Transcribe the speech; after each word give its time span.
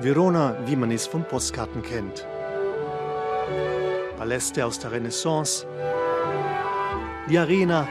Verona, 0.00 0.54
wie 0.64 0.76
man 0.76 0.92
es 0.92 1.08
von 1.08 1.24
Postkarten 1.24 1.82
kennt. 1.82 2.24
Paläste 4.16 4.64
aus 4.64 4.78
der 4.78 4.92
Renaissance, 4.92 5.66
die 7.28 7.36
Arena, 7.36 7.88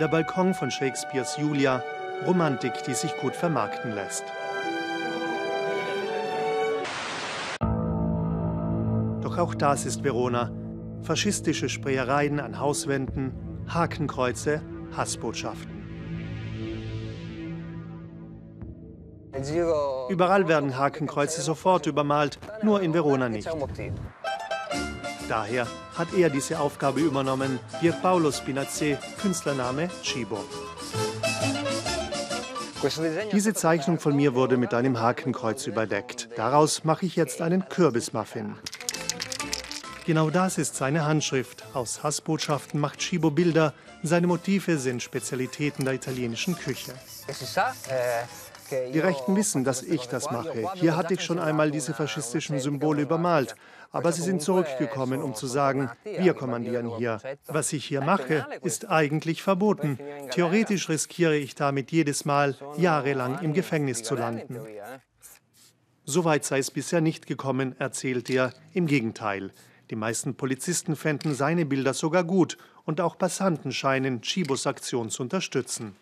der 0.00 0.08
Balkon 0.08 0.52
von 0.52 0.68
Shakespeares 0.68 1.36
Julia, 1.36 1.80
Romantik, 2.26 2.72
die 2.88 2.94
sich 2.94 3.16
gut 3.18 3.36
vermarkten 3.36 3.94
lässt. 3.94 4.24
Doch 9.22 9.38
auch 9.38 9.54
das 9.54 9.86
ist 9.86 10.02
Verona. 10.02 10.50
Faschistische 11.02 11.68
Sprayereien 11.68 12.40
an 12.40 12.58
Hauswänden, 12.58 13.32
Hakenkreuze, 13.68 14.60
Hassbotschaften. 14.96 15.79
Überall 20.08 20.48
werden 20.48 20.76
Hakenkreuze 20.76 21.40
sofort 21.42 21.86
übermalt, 21.86 22.38
nur 22.62 22.80
in 22.82 22.92
Verona 22.92 23.28
nicht. 23.28 23.48
Daher 25.28 25.66
hat 25.96 26.08
er 26.12 26.28
diese 26.30 26.58
Aufgabe 26.58 27.00
übernommen, 27.00 27.60
Pierpaolo 27.78 28.32
Spinazzi, 28.32 28.96
Künstlername 29.20 29.88
Cibo. 30.02 30.44
Diese 33.30 33.54
Zeichnung 33.54 34.00
von 34.00 34.16
mir 34.16 34.34
wurde 34.34 34.56
mit 34.56 34.74
einem 34.74 34.98
Hakenkreuz 34.98 35.66
überdeckt. 35.66 36.30
Daraus 36.34 36.82
mache 36.82 37.06
ich 37.06 37.14
jetzt 37.14 37.42
einen 37.42 37.68
Kürbismuffin. 37.68 38.56
Genau 40.06 40.30
das 40.30 40.58
ist 40.58 40.74
seine 40.76 41.04
Handschrift. 41.04 41.62
Aus 41.74 42.02
Hassbotschaften 42.02 42.80
macht 42.80 43.00
Cibo 43.00 43.30
Bilder. 43.30 43.74
Seine 44.02 44.26
Motive 44.26 44.78
sind 44.78 45.02
Spezialitäten 45.02 45.84
der 45.84 45.94
italienischen 45.94 46.56
Küche. 46.56 46.94
Die 48.92 48.98
Rechten 48.98 49.36
wissen, 49.36 49.64
dass 49.64 49.82
ich 49.82 50.06
das 50.06 50.30
mache. 50.30 50.70
Hier 50.74 50.96
hatte 50.96 51.14
ich 51.14 51.22
schon 51.22 51.38
einmal 51.38 51.70
diese 51.70 51.94
faschistischen 51.94 52.58
Symbole 52.58 53.02
übermalt. 53.02 53.54
Aber 53.92 54.12
sie 54.12 54.22
sind 54.22 54.40
zurückgekommen, 54.40 55.20
um 55.20 55.34
zu 55.34 55.46
sagen, 55.46 55.90
wir 56.04 56.34
kommandieren 56.34 56.96
hier. 56.96 57.20
Was 57.46 57.72
ich 57.72 57.84
hier 57.84 58.00
mache, 58.00 58.46
ist 58.62 58.88
eigentlich 58.88 59.42
verboten. 59.42 59.98
Theoretisch 60.30 60.88
riskiere 60.88 61.36
ich 61.36 61.54
damit 61.54 61.90
jedes 61.90 62.24
Mal, 62.24 62.56
jahrelang 62.76 63.40
im 63.40 63.52
Gefängnis 63.52 64.02
zu 64.02 64.14
landen. 64.14 64.60
Soweit 66.04 66.44
sei 66.44 66.58
es 66.58 66.70
bisher 66.70 67.00
nicht 67.00 67.26
gekommen, 67.26 67.74
erzählt 67.78 68.30
er. 68.30 68.52
Im 68.72 68.86
Gegenteil. 68.86 69.52
Die 69.90 69.96
meisten 69.96 70.36
Polizisten 70.36 70.94
fänden 70.94 71.34
seine 71.34 71.66
Bilder 71.66 71.94
sogar 71.94 72.22
gut 72.22 72.56
und 72.84 73.00
auch 73.00 73.18
Passanten 73.18 73.72
scheinen 73.72 74.22
Chibos 74.22 74.66
Aktion 74.66 75.10
zu 75.10 75.22
unterstützen. 75.22 75.96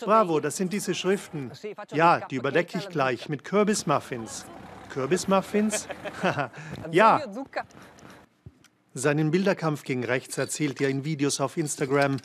Bravo, 0.00 0.40
das 0.40 0.56
sind 0.56 0.72
diese 0.72 0.94
Schriften. 0.94 1.50
Ja, 1.92 2.20
die 2.20 2.36
überdecke 2.36 2.78
ich 2.78 2.88
gleich 2.88 3.28
mit 3.28 3.44
Kürbismuffins. 3.44 4.44
Kürbismuffins? 4.90 5.88
ja. 6.90 7.22
Seinen 8.94 9.30
Bilderkampf 9.30 9.84
gegen 9.84 10.04
rechts 10.04 10.38
erzählt 10.38 10.80
er 10.80 10.88
in 10.88 11.04
Videos 11.04 11.40
auf 11.40 11.56
Instagram. 11.56 12.16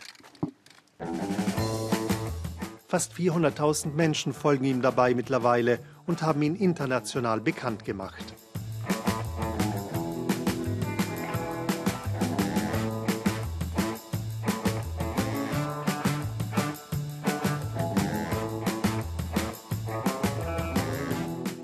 Fast 2.88 3.14
400.000 3.14 3.94
Menschen 3.94 4.34
folgen 4.34 4.66
ihm 4.66 4.82
dabei 4.82 5.14
mittlerweile 5.14 5.80
und 6.06 6.22
haben 6.22 6.42
ihn 6.42 6.56
international 6.56 7.42
bekannt 7.42 7.86
gemacht. 7.86 8.23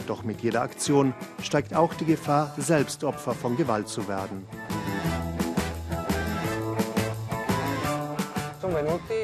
Doch 0.07 0.23
mit 0.23 0.41
jeder 0.41 0.61
Aktion 0.61 1.13
steigt 1.43 1.75
auch 1.75 1.93
die 1.93 2.05
Gefahr, 2.05 2.53
selbst 2.57 3.03
Opfer 3.03 3.33
von 3.33 3.57
Gewalt 3.57 3.89
zu 3.89 4.07
werden. 4.07 4.47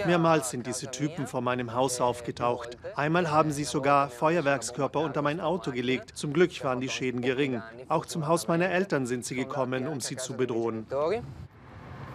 Mehrmals 0.06 0.50
sind 0.50 0.68
diese 0.68 0.92
Typen 0.92 1.28
vor 1.28 1.42
meinem 1.42 1.74
Haus 1.74 2.02
aufgetaucht. 2.02 2.78
Einmal 2.96 3.32
haben 3.32 3.52
sie 3.52 3.64
sogar 3.64 4.10
Feuerwerkskörper 4.10 5.00
unter 5.00 5.22
mein 5.22 5.40
Auto 5.40 5.72
gelegt. 5.72 6.18
Zum 6.18 6.34
Glück 6.34 6.64
waren 6.64 6.82
die 6.82 6.90
Schäden 6.90 7.22
gering. 7.22 7.62
Auch 7.88 8.06
zum 8.06 8.28
Haus 8.28 8.48
meiner 8.48 8.70
Eltern 8.70 9.06
sind 9.06 9.26
sie 9.26 9.36
gekommen, 9.36 9.88
um 9.88 10.02
sie 10.02 10.18
zu 10.18 10.34
bedrohen. 10.34 10.86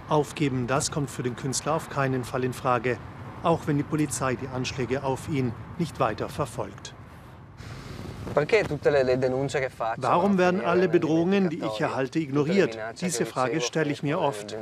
Aufgeben, 0.09 0.67
das 0.67 0.91
kommt 0.91 1.11
für 1.11 1.23
den 1.23 1.37
Künstler 1.37 1.75
auf 1.75 1.91
keinen 1.91 2.25
Fall 2.25 2.45
in 2.45 2.53
Frage, 2.53 2.99
auch 3.43 3.67
wenn 3.67 3.77
die 3.77 3.83
Polizei 3.83 4.37
die 4.37 4.49
Anschläge 4.49 5.03
auf 5.03 5.29
ihn 5.29 5.53
nicht 5.79 6.00
weiter 6.00 6.29
verfolgt. 6.29 6.95
Warum 9.97 10.39
werden 10.39 10.61
alle 10.65 10.89
Bedrohungen, 10.89 11.50
die 11.50 11.62
ich 11.65 11.81
erhalte, 11.81 12.19
ignoriert? 12.19 12.78
Diese 13.00 13.27
Frage 13.27 13.61
stelle 13.61 13.91
ich 13.91 14.03
mir 14.03 14.21
oft. 14.21 14.56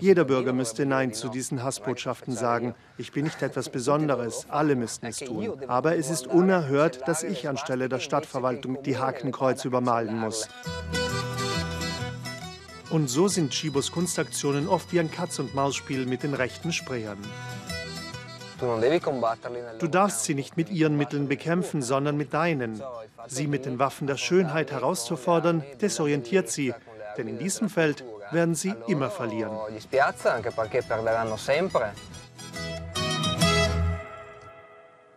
Jeder 0.00 0.24
Bürger 0.24 0.52
müsste 0.52 0.84
Nein 0.86 1.12
zu 1.12 1.28
diesen 1.28 1.62
Hassbotschaften 1.62 2.34
sagen. 2.36 2.74
Ich 2.98 3.12
bin 3.12 3.24
nicht 3.24 3.42
etwas 3.42 3.68
Besonderes, 3.70 4.46
alle 4.48 4.76
müssten 4.76 5.06
es 5.06 5.18
tun. 5.18 5.62
Aber 5.66 5.96
es 5.96 6.10
ist 6.10 6.26
unerhört, 6.26 7.06
dass 7.08 7.22
ich 7.22 7.48
anstelle 7.48 7.88
der 7.88 7.98
Stadtverwaltung 7.98 8.82
die 8.82 8.98
Hakenkreuze 8.98 9.68
übermalen 9.68 10.18
muss. 10.18 10.48
Und 12.90 13.08
so 13.08 13.28
sind 13.28 13.50
Chibos 13.52 13.92
Kunstaktionen 13.92 14.68
oft 14.68 14.92
wie 14.92 15.00
ein 15.00 15.10
Katz-und-Maus-Spiel 15.10 16.06
mit 16.06 16.22
den 16.22 16.34
rechten 16.34 16.72
Sprayern. 16.72 17.18
Du 18.60 19.86
darfst 19.88 20.24
sie 20.24 20.34
nicht 20.34 20.56
mit 20.56 20.70
ihren 20.70 20.96
Mitteln 20.96 21.28
bekämpfen, 21.28 21.82
sondern 21.82 22.16
mit 22.16 22.34
deinen. 22.34 22.82
Sie 23.26 23.46
mit 23.46 23.66
den 23.66 23.78
Waffen 23.78 24.06
der 24.06 24.16
Schönheit 24.16 24.72
herauszufordern, 24.72 25.62
desorientiert 25.80 26.48
sie, 26.48 26.74
denn 27.16 27.28
in 27.28 27.38
diesem 27.38 27.68
Feld 27.68 28.04
werden 28.30 28.54
sie 28.54 28.74
immer 28.86 29.10
verlieren. 29.10 29.56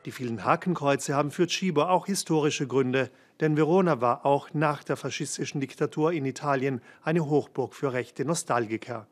Die 0.06 0.12
vielen 0.12 0.44
Hakenkreuze 0.44 1.16
haben 1.16 1.30
für 1.30 1.48
Cibo 1.48 1.84
auch 1.84 2.08
historische 2.08 2.68
Gründe, 2.68 3.12
denn 3.40 3.56
Verona 3.56 4.02
war 4.02 4.26
auch 4.26 4.50
nach 4.54 4.84
der 4.84 4.98
faschistischen 4.98 5.62
Diktatur 5.62 6.12
in 6.12 6.26
Italien 6.26 6.82
eine 7.04 7.28
Hochburg 7.28 7.76
für 7.76 7.94
rechte 7.94 8.26
Nostalgiker. 8.26 9.08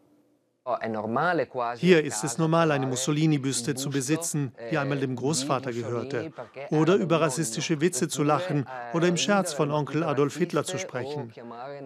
Hier 1.77 2.03
ist 2.03 2.23
es 2.23 2.37
normal, 2.37 2.71
eine 2.71 2.87
Mussolini-Büste 2.87 3.75
zu 3.75 3.89
besitzen, 3.89 4.53
die 4.71 4.77
einmal 4.77 4.99
dem 4.99 5.15
Großvater 5.15 5.71
gehörte, 5.71 6.31
oder 6.69 6.95
über 6.95 7.21
rassistische 7.21 7.81
Witze 7.81 8.07
zu 8.07 8.23
lachen 8.23 8.65
oder 8.93 9.07
im 9.07 9.17
Scherz 9.17 9.53
von 9.53 9.71
Onkel 9.71 10.03
Adolf 10.03 10.37
Hitler 10.37 10.63
zu 10.63 10.77
sprechen. 10.77 11.33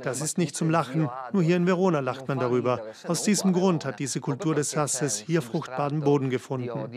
Das 0.02 0.22
ist 0.22 0.38
nicht 0.38 0.56
zum 0.56 0.70
Lachen, 0.70 1.10
nur 1.32 1.44
hier 1.44 1.56
in 1.56 1.68
Verona 1.68 2.00
lacht 2.00 2.28
man 2.28 2.40
darüber. 2.40 2.82
Aus 3.08 3.24
diesem 3.24 3.54
Grund 3.54 3.86
hat 3.86 4.00
diese 4.00 4.20
Kultur 4.20 4.56
des 4.56 4.76
Hasses 4.76 5.18
hier 5.18 5.42
fruchtbaren 5.42 6.02
Boden 6.02 6.30
gefunden. 6.30 6.92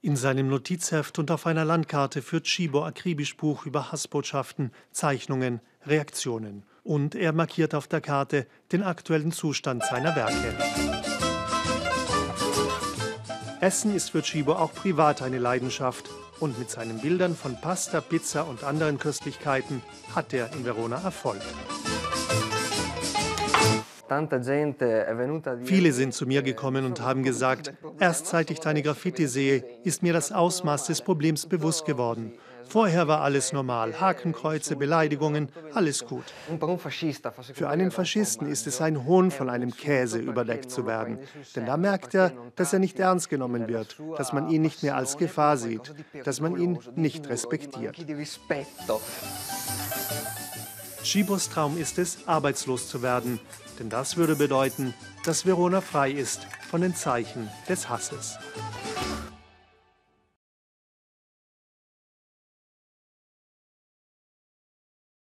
In 0.00 0.16
seinem 0.16 0.48
Notizheft 0.48 1.18
und 1.18 1.30
auf 1.30 1.46
einer 1.46 1.64
Landkarte 1.64 2.20
führt 2.20 2.44
Chibo 2.44 2.84
akribisch 2.84 3.38
Buch 3.38 3.64
über 3.64 3.90
Hassbotschaften, 3.90 4.70
Zeichnungen, 4.90 5.60
Reaktionen 5.86 6.64
und 6.84 7.14
er 7.14 7.32
markiert 7.32 7.74
auf 7.74 7.88
der 7.88 8.00
Karte 8.00 8.46
den 8.70 8.82
aktuellen 8.82 9.32
Zustand 9.32 9.82
seiner 9.84 10.14
Werke. 10.14 10.54
Essen 13.60 13.94
ist 13.94 14.10
für 14.10 14.22
Chibo 14.22 14.52
auch 14.52 14.74
privat 14.74 15.22
eine 15.22 15.38
Leidenschaft 15.38 16.10
und 16.38 16.58
mit 16.58 16.68
seinen 16.70 17.00
Bildern 17.00 17.34
von 17.34 17.58
Pasta, 17.58 18.02
Pizza 18.02 18.46
und 18.46 18.62
anderen 18.62 18.98
Köstlichkeiten 18.98 19.82
hat 20.14 20.34
er 20.34 20.52
in 20.52 20.64
Verona 20.66 21.00
Erfolg. 21.02 21.40
Viele 25.64 25.92
sind 25.92 26.12
zu 26.12 26.26
mir 26.26 26.42
gekommen 26.42 26.84
und 26.84 27.00
haben 27.00 27.22
gesagt, 27.22 27.72
erst 27.98 28.26
seit 28.26 28.50
ich 28.50 28.60
deine 28.60 28.82
Graffiti 28.82 29.26
sehe, 29.26 29.64
ist 29.82 30.02
mir 30.02 30.12
das 30.12 30.30
Ausmaß 30.30 30.86
des 30.88 31.00
Problems 31.00 31.46
bewusst 31.46 31.86
geworden. 31.86 32.34
Vorher 32.66 33.08
war 33.08 33.20
alles 33.20 33.52
normal. 33.52 34.00
Hakenkreuze, 34.00 34.76
Beleidigungen, 34.76 35.48
alles 35.74 36.04
gut. 36.04 36.24
Für 37.54 37.68
einen 37.68 37.90
Faschisten 37.90 38.48
ist 38.48 38.66
es 38.66 38.80
ein 38.80 39.04
Hohn, 39.04 39.30
von 39.30 39.50
einem 39.50 39.76
Käse 39.76 40.18
überdeckt 40.18 40.70
zu 40.70 40.86
werden. 40.86 41.18
Denn 41.54 41.66
da 41.66 41.76
merkt 41.76 42.14
er, 42.14 42.32
dass 42.56 42.72
er 42.72 42.78
nicht 42.78 42.98
ernst 42.98 43.28
genommen 43.28 43.68
wird, 43.68 43.96
dass 44.16 44.32
man 44.32 44.50
ihn 44.50 44.62
nicht 44.62 44.82
mehr 44.82 44.96
als 44.96 45.16
Gefahr 45.16 45.56
sieht, 45.56 45.94
dass 46.24 46.40
man 46.40 46.56
ihn 46.56 46.78
nicht 46.94 47.28
respektiert. 47.28 47.96
Chibos 51.02 51.50
Traum 51.50 51.76
ist 51.76 51.98
es, 51.98 52.18
arbeitslos 52.26 52.88
zu 52.88 53.02
werden. 53.02 53.38
Denn 53.78 53.90
das 53.90 54.16
würde 54.16 54.36
bedeuten, 54.36 54.94
dass 55.24 55.46
Verona 55.46 55.80
frei 55.80 56.10
ist 56.10 56.46
von 56.70 56.80
den 56.80 56.94
Zeichen 56.94 57.48
des 57.68 57.88
Hasses. 57.88 58.38